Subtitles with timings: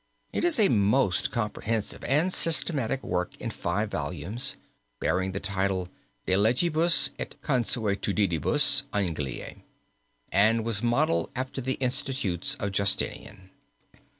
[0.33, 4.55] It is a most comprehensive and systematic work in five volumes,
[4.99, 5.89] bearing the title
[6.25, 9.61] De Legibus et Consuetudinibus Angliae,
[10.31, 13.51] and was modeled after the Institutes of Justinian.